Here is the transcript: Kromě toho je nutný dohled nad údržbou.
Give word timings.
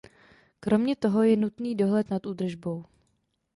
Kromě 0.59 0.95
toho 0.95 1.23
je 1.23 1.37
nutný 1.37 1.75
dohled 1.75 2.09
nad 2.09 2.25
údržbou. 2.25 2.85